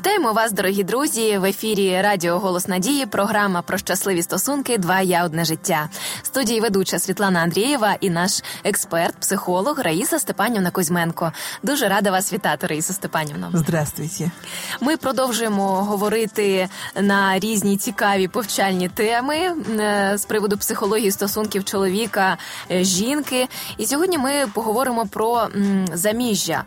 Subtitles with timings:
[0.00, 1.38] Вітаємо вас, дорогі друзі.
[1.38, 3.06] В ефірі Радіо Голос Надії.
[3.06, 4.78] Програма про щасливі стосунки.
[4.78, 5.88] Два я одне життя.
[6.22, 11.32] Студії ведуча Світлана Андрієва і наш експерт, психолог Раїса Степанівна Кузьменко.
[11.62, 13.50] Дуже рада вас вітати, Раїса Степанівна.
[13.54, 14.30] Здравствуйте.
[14.80, 16.68] Ми продовжуємо говорити
[17.00, 22.38] на різні цікаві повчальні теми е, з приводу психології стосунків чоловіка
[22.70, 23.48] е, жінки.
[23.76, 25.48] І сьогодні ми поговоримо про
[25.94, 26.64] заміжжя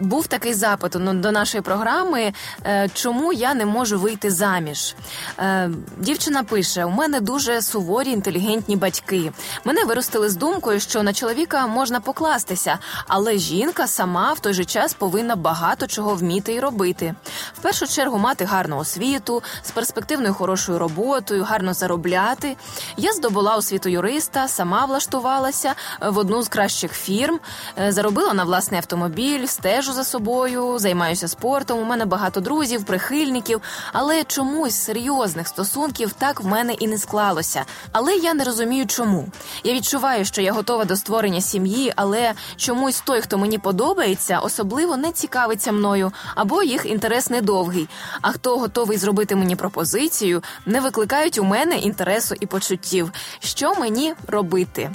[0.00, 2.32] був такий запит ну, до нашої програми,
[2.66, 4.94] е, чому я не можу вийти заміж.
[5.38, 9.32] Е, дівчина пише: у мене дуже суворі, інтелігентні батьки.
[9.64, 14.64] Мене виростили з думкою, що на чоловіка можна покластися, але жінка сама в той же
[14.64, 17.14] час повинна багато чого вміти і робити.
[17.54, 22.56] В першу чергу мати гарну освіту, з перспективною хорошою роботою, гарно заробляти.
[22.96, 27.40] Я здобула освіту юриста, сама влаштувалася в одну з кращих фірм,
[27.78, 31.78] е, заробила на власний автомобіль стежу за собою, займаюся спортом.
[31.78, 33.60] У мене багато друзів, прихильників,
[33.92, 37.64] але чомусь серйозних стосунків так в мене і не склалося.
[37.92, 39.26] Але я не розумію, чому.
[39.64, 44.96] Я відчуваю, що я готова до створення сім'ї, але чомусь той, хто мені подобається, особливо
[44.96, 47.88] не цікавиться мною, або їх інтерес недовгий.
[48.22, 53.12] А хто готовий зробити мені пропозицію, не викликають у мене інтересу і почуттів.
[53.38, 54.90] Що мені робити?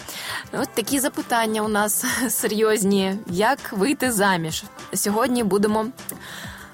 [0.54, 4.64] От такі запитання у нас серйозні: як вийти заміж?
[4.95, 5.87] Сьогодні будемо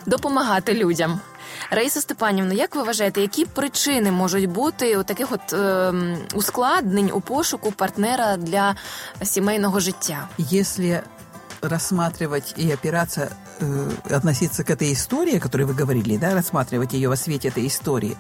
[0.07, 1.21] допомагати людям.
[1.71, 5.93] Раїса Степанівна, як ви вважаєте, які причини можуть бути у таких от е,
[6.35, 8.77] ускладнень у пошуку партнера для
[9.23, 10.29] сімейного життя?
[10.39, 11.03] Если
[11.63, 13.29] рассматривать и опираться,
[13.61, 17.67] э, относиться к этой истории, о которой вы говорили, да, рассматривать ее во свете этой
[17.67, 18.17] истории,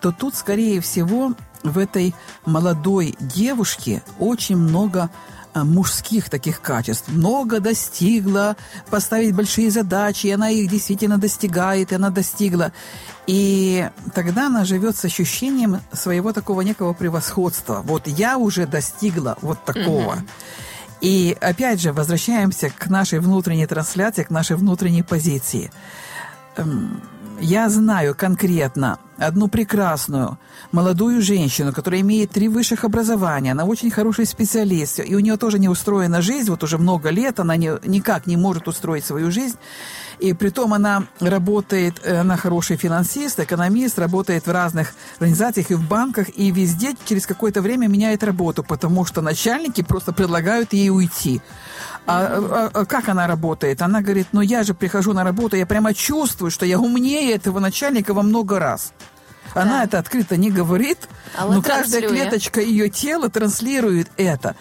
[0.00, 1.32] то тут, скорее всего,
[1.64, 2.14] в этой
[2.46, 5.08] молодой девушке очень много
[5.41, 7.07] Э, мужских таких качеств.
[7.09, 8.55] Много достигла,
[8.89, 12.71] поставить большие задачи, и она их действительно достигает, и она достигла.
[13.27, 17.81] И тогда она живет с ощущением своего такого некого превосходства.
[17.83, 20.17] Вот я уже достигла вот такого.
[21.01, 25.69] И опять же, возвращаемся к нашей внутренней трансляции, к нашей внутренней позиции.
[26.55, 27.01] Эм,
[27.41, 30.37] я знаю конкретно одну прекрасную
[30.71, 35.59] молодую женщину, которая имеет три высших образования, она очень хороший специалист, и у нее тоже
[35.59, 39.57] не устроена жизнь, вот уже много лет она не, никак не может устроить свою жизнь,
[40.19, 45.75] и при том она работает, э, она хороший финансист, экономист, работает в разных организациях и
[45.75, 50.89] в банках, и везде через какое-то время меняет работу, потому что начальники просто предлагают ей
[50.89, 51.41] уйти.
[52.05, 53.81] А, а, а как она работает?
[53.81, 57.59] Она говорит, ну я же прихожу на работу, я прямо чувствую, что я умнее этого
[57.59, 58.93] начальника во много раз.
[59.53, 59.83] Она да.
[59.83, 60.97] это открыто не говорит,
[61.37, 64.55] а но каждая клеточка ее тела транслирует это.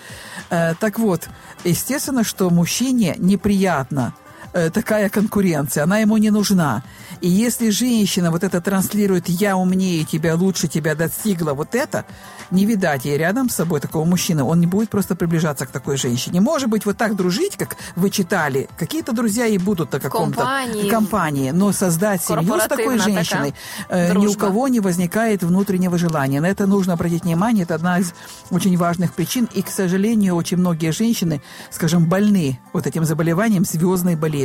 [0.51, 1.29] Э, так вот,
[1.65, 4.15] естественно, что мужчине неприятно
[4.53, 6.83] э, такая конкуренция, она ему не нужна.
[7.21, 12.05] И если женщина вот это транслирует «я умнее тебя, лучше тебя достигла», вот это,
[12.51, 15.97] не видать ей рядом с собой такого мужчины, он не будет просто приближаться к такой
[15.97, 16.41] женщине.
[16.41, 20.91] Может быть, вот так дружить, как вы читали, какие-то друзья и будут на каком-то компании,
[20.91, 23.55] компании но создать семью с такой женщиной
[23.89, 26.41] э, ни у кого не возникает внутреннего желания.
[26.41, 28.13] На это нужно обратить внимание, это одна из
[28.51, 29.49] очень важных причин.
[29.55, 34.42] И, к сожалению, очень многие женщины, скажем, больны вот этим заболеванием звездной болезни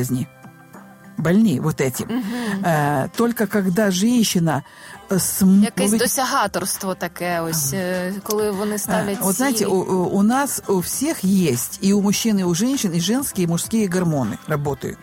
[1.18, 2.06] больны вот этим.
[2.06, 2.66] Угу.
[2.66, 4.64] Э, только когда женщина
[5.10, 5.66] см...
[5.66, 7.74] Якесь досягаторство таке, ось,
[8.24, 12.44] коли вони ставлять Вот знаете, у, у нас у всех есть, и у мужчин, и
[12.44, 15.00] у женщин, и женские, и мужские гормоны работают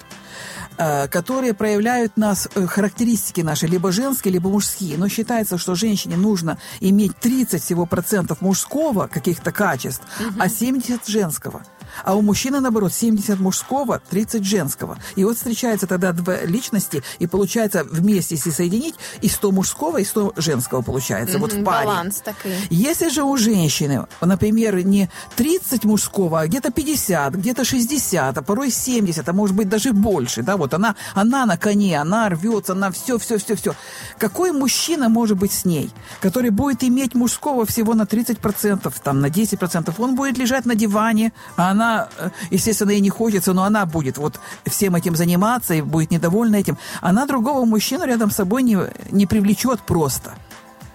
[1.11, 4.99] которые проявляют нас, характеристики наши, либо женские, либо мужские.
[4.99, 10.35] Но считается, что женщине нужно иметь 30 всего процентов мужского каких-то качеств, угу.
[10.41, 11.63] а 70 женского.
[12.03, 14.99] А у мужчины, наоборот, 70 мужского, 30 женского.
[15.17, 20.05] И вот встречаются тогда две личности, и получается вместе, если соединить, и 100 мужского, и
[20.05, 21.37] 100 женского получается.
[21.37, 21.87] Mm-hmm, вот в паре.
[21.87, 22.53] Баланс такой.
[22.71, 28.71] Если же у женщины, например, не 30 мужского, а где-то 50, где-то 60, а порой
[28.71, 32.91] 70, а может быть даже больше, да, вот она, она на коне, она рвется, она
[32.91, 33.75] все, все, все, все.
[34.19, 39.27] Какой мужчина может быть с ней, который будет иметь мужского всего на 30%, там, на
[39.27, 43.65] 10%, он будет лежать на диване, а она она, э, естественно, ей не хочется, но
[43.65, 46.79] она будет вот всем этим заниматься и будет недовольна этим.
[47.01, 48.79] Она другого мужчину рядом с собой не,
[49.11, 50.35] не привлечет просто.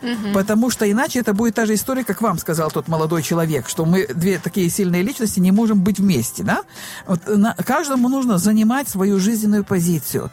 [0.02, 0.34] Угу.
[0.34, 3.86] Потому что иначе это будет та же история, как вам сказал тот молодой человек, что
[3.86, 6.44] мы две такие сильные личности не можем быть вместе.
[6.44, 6.64] Да?
[7.06, 10.32] Вот на, каждому нужно занимать свою жизненную позицию.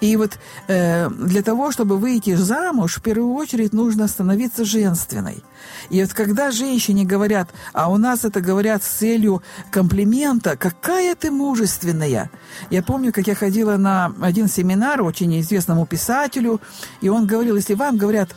[0.00, 0.38] И вот
[0.68, 5.42] э, для того, чтобы выйти замуж, в первую очередь нужно становиться женственной.
[5.88, 11.30] И вот когда женщине говорят, а у нас это говорят с целью комплимента, какая ты
[11.30, 12.30] мужественная.
[12.70, 16.60] Я помню, как я ходила на один семинар очень известному писателю,
[17.00, 18.30] и он говорил, если вам говорят,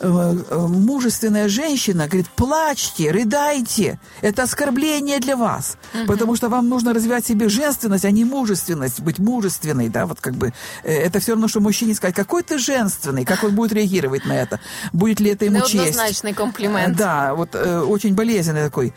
[0.00, 6.06] мужественная женщина говорит, плачьте, рыдайте, это оскорбление для вас, угу.
[6.06, 10.34] потому что вам нужно развивать себе женственность, а не мужественность, быть мужественной, да, вот как
[10.34, 10.52] бы,
[10.82, 14.32] э, это все равно, что мужчине сказать, какой ты женственный, как он будет реагировать на
[14.32, 14.60] это,
[14.92, 15.74] будет ли это ему честь.
[15.74, 16.96] Неоднозначный комплимент.
[16.96, 18.94] Да, вот очень болезненный такой,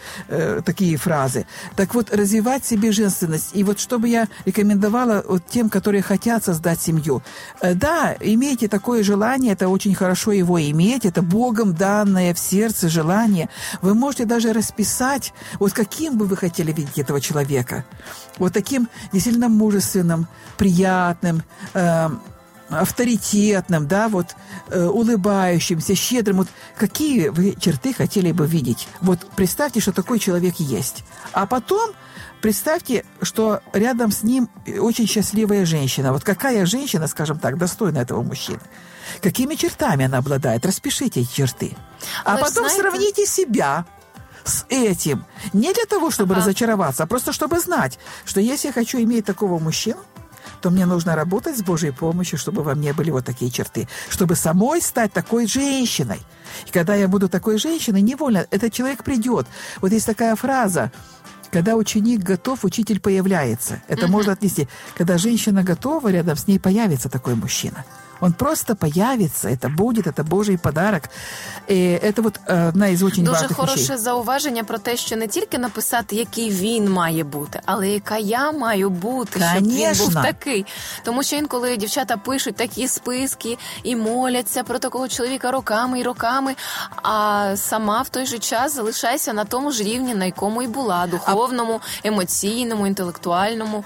[0.65, 1.45] такие фразы.
[1.75, 6.43] Так вот, развивать себе женственность, и вот что бы я рекомендовала вот тем, которые хотят
[6.43, 7.21] создать семью,
[7.61, 12.89] да, имейте такое желание, это очень хорошо его иметь, иметь, это Богом данное в сердце
[12.89, 13.49] желание.
[13.81, 17.85] Вы можете даже расписать, вот каким бы вы хотели видеть этого человека.
[18.37, 21.43] Вот таким действительно мужественным, приятным,
[21.73, 22.09] э,
[22.69, 24.35] авторитетным, да, вот
[24.69, 26.37] э, улыбающимся, щедрым.
[26.37, 26.47] Вот
[26.77, 28.87] какие вы черты хотели бы видеть?
[29.01, 31.03] Вот представьте, что такой человек есть.
[31.33, 31.91] А потом
[32.41, 34.49] представьте, что рядом с ним
[34.79, 36.13] очень счастливая женщина.
[36.13, 38.61] Вот какая женщина, скажем так, достойна этого мужчины?
[39.21, 40.65] Какими чертами она обладает?
[40.65, 41.75] Распишите эти черты.
[42.23, 42.81] А Вы потом знаете...
[42.81, 43.85] сравните себя
[44.43, 45.25] с этим.
[45.53, 46.41] Не для того, чтобы ага.
[46.41, 49.99] разочароваться, а просто чтобы знать, что если я хочу иметь такого мужчину,
[50.61, 54.35] то мне нужно работать с Божьей помощью, чтобы во мне были вот такие черты, чтобы
[54.35, 56.21] самой стать такой женщиной.
[56.65, 59.45] И когда я буду такой женщиной, невольно этот человек придет.
[59.81, 60.91] Вот есть такая фраза,
[61.57, 63.81] когда ученик готов, учитель появляется.
[63.87, 64.11] Это угу.
[64.11, 64.67] можно отнести.
[64.95, 67.83] Когда женщина готова, рядом с ней появится такой мужчина.
[68.21, 71.03] Он просто появится, это будет, это Божий подарок.
[71.67, 73.97] І це от одна із очень Дуже хороше вещей.
[73.97, 78.89] зауваження про те, що не тільки написати, який він має бути, але яка я маю
[78.89, 79.93] бути, Конечно.
[79.93, 80.65] щоб він був такий.
[81.03, 86.55] Тому що інколи дівчата пишуть такі списки і моляться про такого чоловіка роками і роками,
[87.03, 91.07] а сама в той же час залишається на тому ж рівні, на якому і була
[91.07, 93.83] духовному, емоційному, інтелектуальному.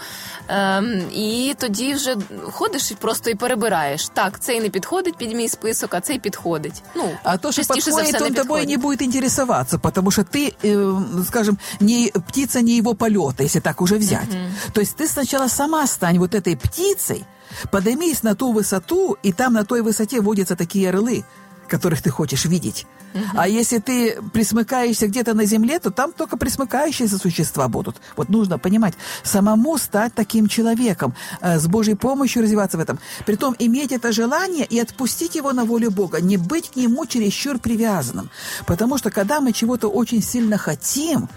[0.47, 2.15] Ем, І тоді вже
[2.51, 4.09] ходиш і просто і перебираєш.
[4.20, 6.82] Так, цей не підходить під мій список, а цей підходить.
[6.94, 11.58] Ну, а то, что подходит, он тобой не будет интересоваться, потому что ты, э, скажем,
[11.80, 14.28] не птица не его полета, если так уже взять.
[14.28, 14.72] Uh-huh.
[14.72, 17.24] То есть ты сначала сама стань вот этой птицей,
[17.70, 21.24] поднимись на ту высоту, и там на той высоте водятся такие орлы,
[21.71, 22.85] которых ты хочешь видеть.
[23.13, 23.23] Угу.
[23.35, 27.95] А если ты присмыкаешься где-то на земле, то там только присмыкающиеся существа будут.
[28.17, 32.99] Вот нужно понимать, самому стать таким человеком, э, с Божьей помощью развиваться в этом.
[33.25, 37.59] Притом иметь это желание и отпустить его на волю Бога, не быть к нему чересчур
[37.59, 38.29] привязанным.
[38.65, 41.29] Потому что когда мы чего-то очень сильно хотим,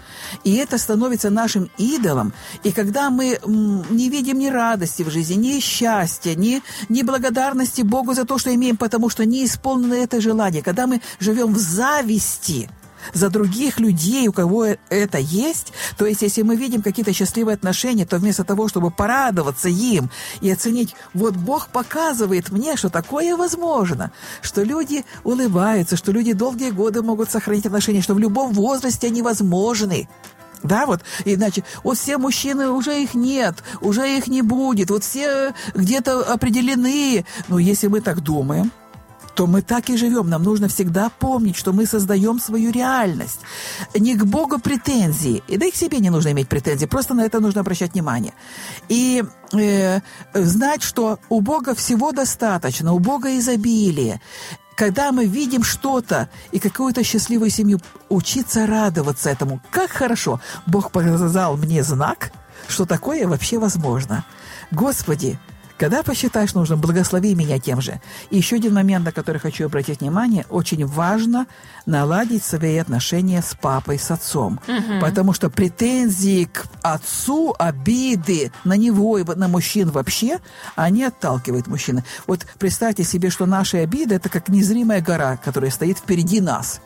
[0.43, 2.33] и это становится нашим идолом,
[2.63, 3.39] и когда мы
[3.89, 8.53] не видим ни радости в жизни, ни счастья, ни, ни благодарности Богу за то, что
[8.53, 12.69] имеем, потому что не исполнено это желание, когда мы живем в зависти
[13.13, 15.73] за других людей, у кого это есть.
[15.97, 20.09] То есть, если мы видим какие-то счастливые отношения, то вместо того, чтобы порадоваться им
[20.41, 24.11] и оценить, вот Бог показывает мне, что такое возможно,
[24.41, 29.21] что люди улыбаются, что люди долгие годы могут сохранить отношения, что в любом возрасте они
[29.21, 30.07] возможны.
[30.63, 35.53] Да, вот, иначе, вот все мужчины, уже их нет, уже их не будет, вот все
[35.75, 37.23] где-то определены.
[37.47, 38.71] Но если мы так думаем,
[39.35, 40.29] то мы так и живем.
[40.29, 43.41] Нам нужно всегда помнить, что мы создаем свою реальность.
[43.93, 47.25] Не к Богу претензии, и да и к себе не нужно иметь претензии, просто на
[47.25, 48.33] это нужно обращать внимание.
[48.89, 49.99] И э,
[50.33, 54.21] знать, что у Бога всего достаточно, у Бога изобилие
[54.77, 57.79] когда мы видим что-то и какую-то счастливую семью,
[58.09, 59.61] учиться радоваться этому.
[59.71, 60.41] Как хорошо!
[60.65, 62.31] Бог показал мне знак,
[62.67, 64.25] что такое вообще возможно.
[64.71, 65.39] Господи,
[65.77, 67.99] когда посчитаешь нужным, благослови меня тем же.
[68.29, 71.47] И еще один момент, на который хочу обратить внимание, очень важно
[71.85, 74.59] наладить свои отношения с папой, с отцом.
[74.67, 74.99] Угу.
[75.01, 80.39] Потому что претензии к отцу, обиды на него и на мужчин вообще,
[80.75, 82.03] они отталкивают мужчины.
[82.27, 86.81] Вот представьте себе, что наши обиды– это как незримая гора, которая стоит впереди нас.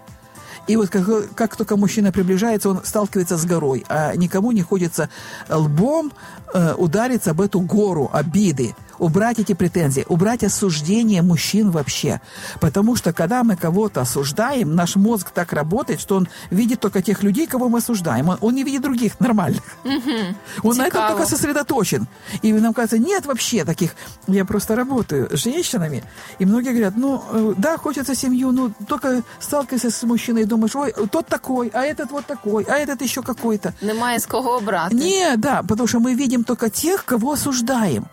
[0.70, 5.10] И вот как, как только мужчина приближается, он сталкивается с горой, а никому не хочется
[5.50, 6.14] лбом
[6.54, 8.76] э, удариться об эту гору обиды.
[9.00, 12.22] Убрать эти претензии, убрать осуждение мужчин вообще.
[12.60, 17.24] Потому что когда мы кого-то осуждаем, наш мозг так работает, что он видит только тех
[17.24, 18.30] людей, кого мы осуждаем.
[18.30, 19.64] Он, он не видит других нормальных.
[19.84, 20.70] Угу.
[20.70, 22.08] Он на этом только сосредоточен.
[22.42, 23.92] И нам кажется, нет вообще таких.
[24.28, 26.04] Я просто работаю с женщинами,
[26.40, 30.76] и многие говорят, ну, э, да, хочется семью, ну, только сталкивайся с мужчиной и думаешь,
[30.76, 33.74] ой, тот такой, а этот вот такой, а этот еще какой-то.
[33.82, 34.96] Немає з кого обрати.
[34.96, 38.06] Не, да, потому что мы видим только тех, кого осуждаем.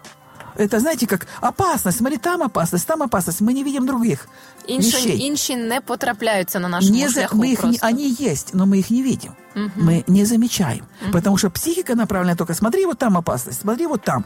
[0.58, 1.98] Это, знаете, как опасность.
[1.98, 3.42] Смотри, там опасность, там опасность.
[3.42, 4.28] Мы не видим других
[4.68, 5.20] Інші, вещей.
[5.20, 7.88] інші не потрапляються на нашому Не за- шляху мы их не- просто.
[7.88, 9.32] они есть, но мы их не видим.
[9.78, 10.86] Мы не замечаем.
[11.12, 14.26] Потому что психика направлена только смотри, вот там опасность, смотри, вот там.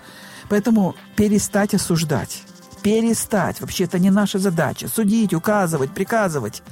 [0.49, 2.43] Поэтому перестать осуждать.
[2.81, 3.61] Перестать.
[3.61, 4.87] Вообще это не наша задача.
[4.87, 6.63] Судить, указывать, приказывать.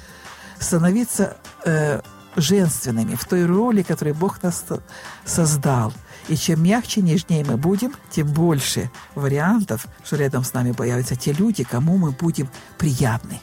[0.59, 1.35] Становиться
[1.65, 2.01] э,
[2.40, 4.83] женственными в той роли, которую Бог нас со-
[5.25, 5.92] создал.
[6.28, 11.33] И чем мягче, нежнее мы будем, тем больше вариантов, что рядом с нами появятся те
[11.33, 13.40] люди, кому мы будем приятны.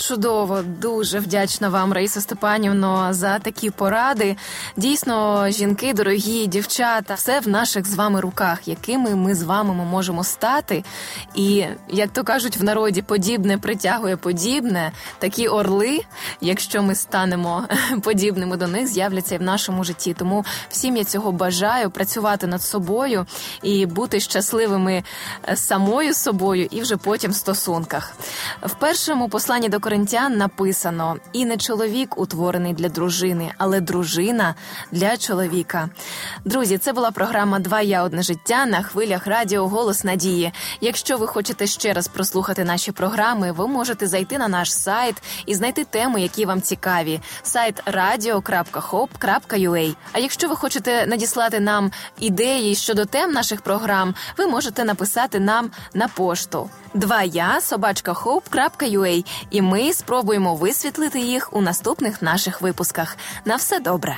[0.00, 4.36] Чудово, дуже вдячна вам, Раїса Степанівно, за такі поради.
[4.76, 10.24] Дійсно, жінки, дорогі дівчата, все в наших з вами руках, якими ми з вами можемо
[10.24, 10.84] стати.
[11.34, 14.92] І як то кажуть в народі, подібне притягує подібне.
[15.18, 16.00] Такі орли,
[16.40, 17.64] якщо ми станемо
[18.02, 20.14] подібними до них, з'являться і в нашому житті.
[20.18, 23.26] Тому всім я цього бажаю працювати над собою
[23.62, 25.02] і бути щасливими
[25.48, 28.12] е, самою собою, і вже потім в стосунках.
[28.62, 34.54] В першому посланні до коринтян написано: і не чоловік утворений для дружини, але дружина
[34.92, 35.88] для чоловіка.
[36.44, 40.52] Друзі, це була програма Два я одне життя на хвилях радіо Голос Надії.
[40.80, 45.14] Якщо ви хочете ще раз прослухати наші програми, ви можете зайти на наш сайт
[45.46, 47.20] і знайти теми, які вам цікаві.
[47.42, 48.74] Сайт radio.hop.ua.
[50.12, 55.70] А якщо ви хочете надіслати нам ідеї щодо тем наших програм, ви можете написати нам
[55.94, 56.70] на пошту.
[56.94, 58.12] Два я собачка
[59.50, 63.17] і ми спробуємо висвітлити їх у наступних наших випусках.
[63.45, 64.17] На все добре.